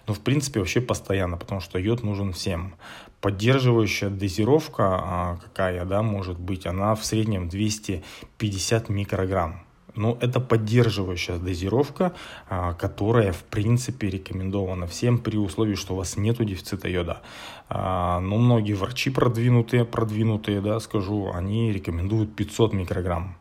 Ну, 0.06 0.14
в 0.14 0.20
принципе, 0.20 0.60
вообще 0.60 0.80
постоянно, 0.80 1.36
потому 1.36 1.60
что 1.60 1.78
йод 1.78 2.02
нужен 2.02 2.32
всем. 2.32 2.74
Поддерживающая 3.20 4.10
дозировка 4.10 4.84
а, 4.84 5.36
какая, 5.42 5.84
да, 5.84 6.02
может 6.02 6.38
быть, 6.38 6.66
она 6.66 6.94
в 6.94 7.04
среднем 7.04 7.48
250 7.48 8.88
микрограмм. 8.88 9.64
Но 9.94 10.16
это 10.20 10.40
поддерживающая 10.40 11.36
дозировка, 11.36 12.14
а, 12.48 12.72
которая, 12.74 13.32
в 13.32 13.44
принципе, 13.44 14.08
рекомендована 14.08 14.86
всем 14.86 15.18
при 15.18 15.36
условии, 15.36 15.74
что 15.74 15.94
у 15.94 15.98
вас 15.98 16.16
нет 16.16 16.38
дефицита 16.44 16.88
йода. 16.88 17.20
А, 17.68 18.20
но 18.20 18.38
многие 18.38 18.72
врачи 18.72 19.10
продвинутые, 19.10 19.84
продвинутые, 19.84 20.60
да, 20.60 20.80
скажу, 20.80 21.30
они 21.32 21.72
рекомендуют 21.72 22.34
500 22.34 22.72
микрограмм. 22.72 23.36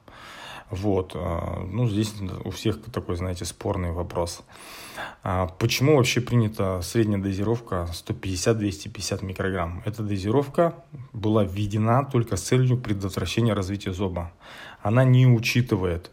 Вот, 0.72 1.12
а, 1.16 1.66
ну, 1.70 1.88
здесь 1.88 2.14
у 2.46 2.50
всех 2.50 2.82
такой, 2.92 3.18
знаете, 3.18 3.44
спорный 3.44 3.92
вопрос. 3.92 4.42
А 5.22 5.48
почему 5.48 5.98
вообще 5.98 6.22
принята 6.22 6.82
средняя 6.82 7.22
дозировка 7.22 7.90
150-250 7.92 9.26
микрограмм? 9.26 9.84
Эта 9.86 10.02
дозировка 10.02 10.74
была 11.12 11.44
введена 11.44 12.06
только 12.06 12.38
с 12.38 12.44
целью 12.44 12.78
предотвращения 12.78 13.54
развития 13.54 13.92
зоба. 13.92 14.32
Она 14.82 15.04
не 15.04 15.28
учитывает 15.28 16.12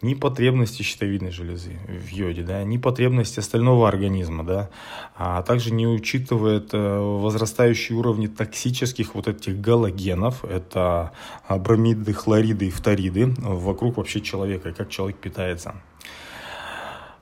ни 0.00 0.14
потребности 0.14 0.82
щитовидной 0.82 1.32
железы 1.32 1.78
в 1.88 2.08
йоде, 2.08 2.42
да, 2.42 2.62
ни 2.62 2.78
потребности 2.78 3.40
остального 3.40 3.88
организма, 3.88 4.44
да, 4.44 4.70
а 5.16 5.42
также 5.42 5.72
не 5.72 5.88
учитывает 5.88 6.70
э, 6.72 6.98
возрастающие 6.98 7.98
уровни 7.98 8.28
токсических 8.28 9.14
вот 9.14 9.26
этих 9.26 9.60
галогенов, 9.60 10.44
это 10.44 11.12
бромиды, 11.48 12.12
хлориды 12.12 12.68
и 12.68 12.70
фториды 12.70 13.34
вокруг 13.38 13.96
вообще 13.96 14.20
человека, 14.20 14.72
как 14.72 14.88
человек 14.88 15.16
питается. 15.16 15.74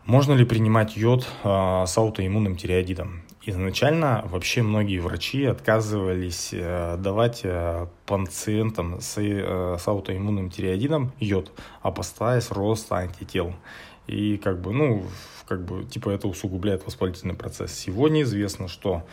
Можно 0.05 0.35
ли 0.35 0.45
принимать 0.45 0.97
йод 0.97 1.27
э, 1.45 1.85
с 1.87 1.97
аутоиммунным 1.97 2.57
тиреоидом? 2.57 3.23
Изначально 3.49 4.25
вообще 4.29 4.63
многие 4.63 4.99
врачи 4.99 5.45
отказывались 5.45 6.49
э, 6.51 6.97
давать 6.99 7.43
э, 7.45 7.87
пациентам 8.05 9.01
с, 9.01 9.19
э, 9.19 9.77
с 9.79 9.87
аутоиммунным 9.87 10.51
тиреоидом 10.51 11.13
йод, 11.21 11.53
опасаясь 11.81 12.51
роста 12.51 12.97
антител. 12.97 13.55
И 14.09 14.37
как 14.39 14.61
бы, 14.61 14.73
ну, 14.73 15.05
как 15.47 15.65
бы, 15.65 15.85
типа 15.85 16.11
это 16.11 16.27
усугубляет 16.27 16.85
воспалительный 16.87 17.35
процесс. 17.35 17.73
Сегодня 17.73 18.23
известно, 18.23 18.67
что 18.67 19.07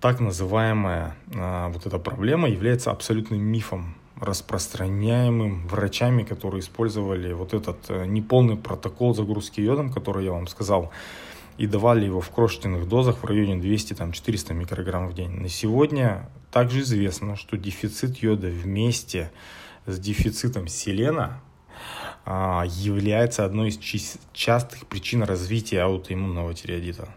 так 0.00 0.20
называемая 0.20 1.16
вот 1.26 1.84
эта 1.84 1.98
проблема 1.98 2.48
является 2.48 2.92
абсолютным 2.92 3.40
мифом 3.40 3.96
распространяемым 4.20 5.66
врачами, 5.66 6.22
которые 6.22 6.60
использовали 6.60 7.32
вот 7.32 7.54
этот 7.54 7.88
неполный 8.06 8.56
протокол 8.56 9.14
загрузки 9.16 9.60
йодом, 9.60 9.92
который 9.92 10.26
я 10.26 10.32
вам 10.32 10.46
сказал, 10.46 10.92
и 11.58 11.66
давали 11.66 12.04
его 12.06 12.20
в 12.20 12.30
крошечных 12.30 12.88
дозах 12.88 13.22
в 13.22 13.24
районе 13.24 13.54
200-400 13.54 14.54
микрограмм 14.54 15.08
в 15.08 15.14
день. 15.14 15.30
На 15.30 15.48
сегодня 15.48 16.28
также 16.50 16.80
известно, 16.80 17.36
что 17.36 17.56
дефицит 17.56 18.18
йода 18.18 18.48
вместе 18.48 19.30
с 19.86 19.98
дефицитом 19.98 20.68
селена 20.68 21.40
а, 22.24 22.64
является 22.66 23.44
одной 23.44 23.68
из 23.68 23.78
частых 24.32 24.86
причин 24.86 25.22
развития 25.22 25.82
аутоиммунного 25.82 26.54
тиреодита. 26.54 27.08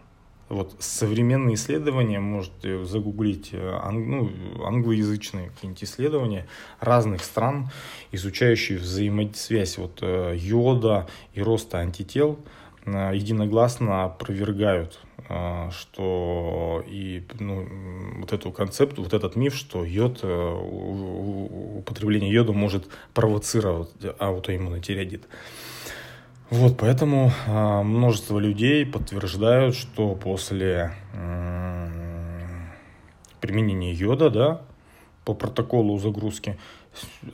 Вот 0.48 0.76
современные 0.78 1.56
исследования, 1.56 2.20
можете 2.20 2.82
загуглить 2.86 3.50
э, 3.52 3.90
ну, 3.92 4.30
англоязычные 4.64 5.50
какие-нибудь 5.50 5.84
исследования 5.84 6.46
разных 6.80 7.22
стран, 7.22 7.70
изучающие 8.12 8.78
взаимосвязь 8.78 9.76
вот, 9.76 9.98
э, 10.00 10.34
йода 10.38 11.06
и 11.34 11.42
роста 11.42 11.78
антител, 11.78 12.38
э, 12.38 12.67
единогласно 13.12 14.04
опровергают, 14.04 14.98
что 15.70 16.82
и 16.86 17.24
ну, 17.38 17.66
вот 18.20 18.32
эту 18.32 18.50
концепт, 18.50 18.98
вот 18.98 19.12
этот 19.12 19.36
миф, 19.36 19.54
что 19.54 19.84
йод, 19.84 20.24
употребление 20.24 22.32
йода 22.32 22.52
может 22.52 22.88
провоцировать 23.14 23.90
аутоиммунный 24.18 24.80
тиреодит. 24.80 25.28
Вот, 26.50 26.78
поэтому 26.78 27.30
э, 27.46 27.82
множество 27.82 28.38
людей 28.38 28.86
подтверждают, 28.86 29.74
что 29.74 30.14
после 30.14 30.94
э, 31.12 31.88
применения 33.40 33.92
йода, 33.92 34.30
да, 34.30 34.62
по 35.26 35.34
протоколу 35.34 35.98
загрузки 35.98 36.58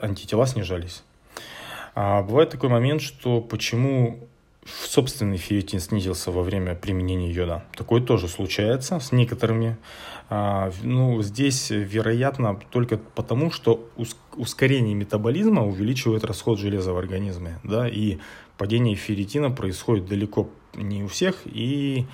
антитела 0.00 0.48
снижались. 0.48 1.04
А 1.94 2.22
бывает 2.22 2.50
такой 2.50 2.70
момент, 2.70 3.02
что 3.02 3.40
почему 3.40 4.26
собственный 4.66 5.36
ферритин 5.36 5.80
снизился 5.80 6.30
во 6.30 6.42
время 6.42 6.74
применения 6.74 7.30
йода. 7.30 7.64
Такое 7.76 8.00
тоже 8.00 8.28
случается 8.28 9.00
с 9.00 9.12
некоторыми. 9.12 9.76
А, 10.30 10.72
ну, 10.82 11.22
здесь, 11.22 11.70
вероятно, 11.70 12.60
только 12.70 12.98
потому, 12.98 13.50
что 13.50 13.88
ускорение 14.36 14.94
метаболизма 14.94 15.66
увеличивает 15.66 16.24
расход 16.24 16.58
железа 16.58 16.92
в 16.92 16.98
организме. 16.98 17.58
Да, 17.62 17.88
и 17.88 18.18
падение 18.56 18.94
ферритина 18.94 19.50
происходит 19.50 20.06
далеко 20.06 20.48
не 20.74 21.04
у 21.04 21.08
всех, 21.08 21.42
и 21.44 22.06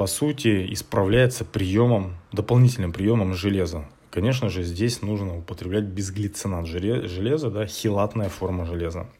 по 0.00 0.06
сути, 0.06 0.72
исправляется 0.72 1.44
приемом, 1.44 2.14
дополнительным 2.32 2.90
приемом 2.90 3.34
железа. 3.34 3.84
Конечно 4.10 4.48
же, 4.48 4.62
здесь 4.62 5.02
нужно 5.02 5.36
употреблять 5.36 5.84
безглицинат 5.84 6.66
железа, 6.66 7.50
да, 7.50 7.66
хилатная 7.66 8.30
форма 8.30 8.64
железа. 8.64 9.10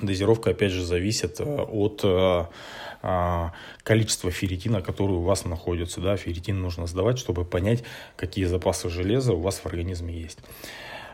Дозировка, 0.00 0.50
опять 0.50 0.72
же, 0.72 0.84
зависит 0.84 1.40
э, 1.40 1.44
от 1.44 2.00
э, 2.04 2.44
а, 3.02 3.52
количества 3.82 4.30
ферритина, 4.30 4.80
который 4.80 5.16
у 5.16 5.22
вас 5.22 5.44
находится. 5.44 6.00
Да, 6.00 6.16
ферритин 6.16 6.60
нужно 6.60 6.86
сдавать, 6.86 7.18
чтобы 7.18 7.44
понять, 7.44 7.84
какие 8.16 8.44
запасы 8.44 8.88
железа 8.88 9.32
у 9.34 9.40
вас 9.40 9.58
в 9.58 9.66
организме 9.66 10.14
есть. 10.14 10.38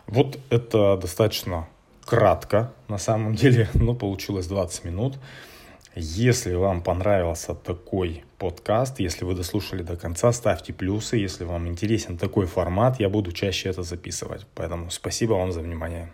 Вот 0.07 0.38
это 0.51 0.97
достаточно 0.97 1.68
кратко, 2.05 2.73
на 2.88 2.99
самом 2.99 3.35
деле, 3.35 3.68
но 3.75 3.94
получилось 3.94 4.47
20 4.47 4.85
минут. 4.85 5.14
Если 5.97 6.55
вам 6.55 6.83
понравился 6.83 7.55
такой 7.55 8.25
подкаст, 8.38 8.99
если 8.99 9.25
вы 9.25 9.35
дослушали 9.35 9.83
до 9.83 9.97
конца, 9.97 10.33
ставьте 10.33 10.73
плюсы. 10.73 11.16
Если 11.16 11.44
вам 11.44 11.68
интересен 11.68 12.18
такой 12.18 12.47
формат, 12.47 12.99
я 12.99 13.09
буду 13.09 13.31
чаще 13.31 13.68
это 13.68 13.85
записывать. 13.85 14.44
Поэтому 14.55 14.90
спасибо 14.90 15.35
вам 15.35 15.53
за 15.53 15.61
внимание. 15.61 16.12